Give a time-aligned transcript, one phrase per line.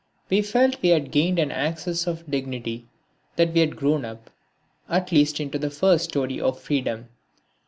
[0.31, 2.87] We felt we had gained an access of dignity,
[3.35, 4.31] that we had grown up
[4.89, 7.09] at least into the first storey of freedom.